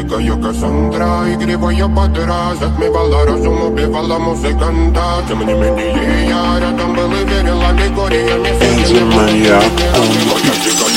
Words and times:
дикая 0.00 0.42
Кассандра 0.42 1.24
Игривая 1.32 1.88
подра 1.88 2.54
Затмевала 2.58 3.26
разум, 3.26 3.62
убивала 3.66 4.18
музыканта 4.18 5.24
Тем 5.28 5.46
не 5.46 5.52
менее 5.52 6.28
я 6.28 6.58
рядом 6.60 6.94
был 6.94 7.12
и 7.12 7.24
верил 7.24 7.60
аллегориями 7.60 8.48
Энди 8.48 9.02
Маньяк 9.14 9.64
Моя 10.32 10.89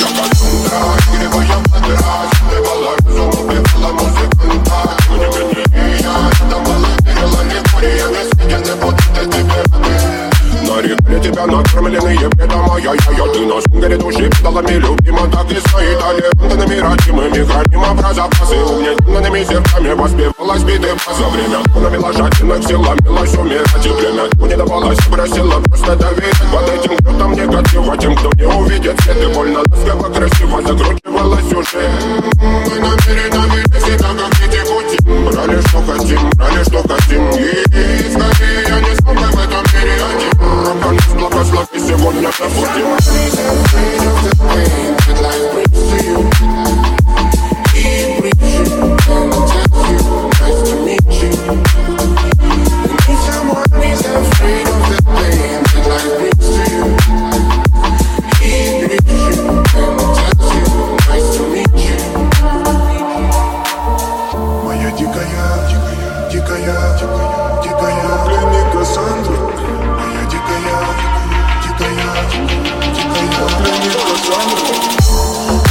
Нарекли 11.45 11.55
тебя 11.55 11.57
накормленные 11.57 12.29
бредом 12.29 12.71
Ай-яй-яй, 12.71 13.33
ты 13.33 13.45
на 13.45 13.61
сунгере 13.61 13.97
души 13.97 14.29
педалами 14.29 14.71
Любима 14.73 15.27
так 15.31 15.51
и 15.51 15.59
стоит 15.59 15.99
Талентами 15.99 16.79
родимыми 16.79 17.45
Храним 17.45 17.83
образопасы 17.83 18.55
Угнетенными 18.55 19.43
сердцами 19.43 19.93
Воспевалась 19.93 20.63
биты 20.63 20.87
За 21.17 21.27
время 21.29 21.59
навела 21.75 22.13
жадинок 22.13 22.63
Сил 22.63 22.81
ломилась 22.81 23.33
умирать 23.35 23.85
И 23.85 23.89
время 23.89 24.23
не 24.35 24.55
давалось 24.55 24.97
Просила 25.05 25.59
просто 25.61 25.95
доверять 25.95 26.51
Под 26.51 26.69
этим 26.69 26.97
кто-то 26.97 27.27
негатива 27.27 27.97
Тем, 27.97 28.15
кто 28.15 28.31
не 28.33 28.45
увидит 28.45 28.99
свет 29.01 29.17
И 29.23 29.33
больно 29.33 29.59
ласково 29.69 30.13
красиво 30.13 30.61
Закручивалась 30.61 31.53
уже 31.53 32.84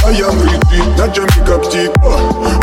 А 0.05 0.11
я 0.11 0.27
летит, 0.27 0.85
ночами 0.99 1.45
коптит 1.47 1.91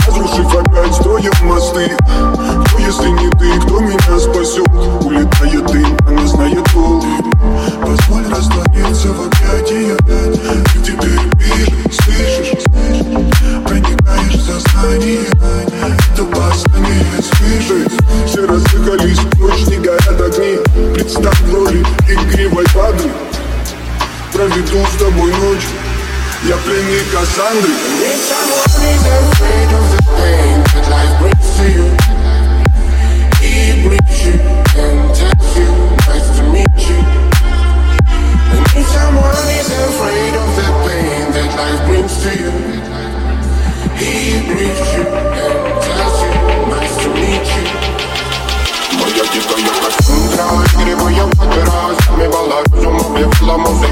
Разрушив 0.06 0.54
опять, 0.54 0.94
строим 0.94 1.32
мосты. 1.42 1.90
Кто, 1.98 2.78
если 2.78 3.08
не 3.08 3.28
ты, 3.30 3.60
кто 3.62 3.80
меня 3.80 4.18
спасет? 4.20 4.68
Улетает 5.04 5.66
дым, 5.66 5.98
она 6.06 6.24
знает 6.28 6.62
пол 6.72 7.04
Позволь 7.80 8.28
раствориться 8.28 9.08
в 9.08 9.26
объятиях. 9.26 9.98
Ты 10.72 10.78
теперь 10.84 11.18
пишешь, 11.36 11.98
слышишь 12.04 12.62
Проникаешь 13.66 14.34
в 14.34 14.46
сознание. 14.46 15.26
Это 16.12 16.22
восстание 16.22 17.06
слышит 17.22 17.92
Все 18.24 18.46
разыхались, 18.46 19.18
ночь 19.36 19.66
не 19.66 19.78
горят 19.78 20.20
огни. 20.20 20.58
Представь 20.94 21.40
в 21.40 21.52
роли 21.52 21.84
игривой 22.08 22.66
воды. 22.72 23.10
Проведу 24.32 24.86
с 24.86 24.96
тобой 24.96 25.32
ночь 25.32 25.81
Я 26.43 26.55
пленник 26.57 27.11
Кассандры 27.11 27.69
If 27.69 28.19
someone 28.29 28.83
is 28.93 29.03
afraid 29.05 29.69
of 29.73 29.85
the 29.91 30.01
pain 30.17 30.63
that 30.73 30.85
life 30.89 31.13
brings 31.19 31.49
to 31.57 31.65
you, 31.75 31.87
he 33.41 33.83
brings 33.83 34.17
you 34.25 34.35
and 34.77 35.15
tells 35.15 35.57
you 35.57 35.69
nice 36.07 36.29
to 36.37 36.43
meet 36.53 36.77
you. 36.87 36.99
And 38.53 38.65
if 38.75 38.87
someone 38.87 39.49
is 39.59 39.69
afraid 39.85 40.33
of 40.35 40.49
the 40.55 40.67
pain 40.85 41.23
that 41.35 41.49
life 41.57 41.81
brings 41.87 42.13
to 42.23 42.31
you, 42.41 42.51
he 43.97 44.45
brings 44.47 44.87
you 44.95 45.03
and 45.07 45.57
tells 45.83 46.17
you 46.23 46.31
nice 46.71 46.95
to 47.03 47.09
meet 47.13 47.47
you. 47.57 47.65
Моя 48.99 49.23
дикая 49.33 49.69
Кассандра 49.81 50.45
Игривая 50.81 51.27
подра 51.35 51.89
Затмевала 51.99 52.63
разум, 52.73 52.95
убивала 52.95 53.57
музыканта 53.57 53.90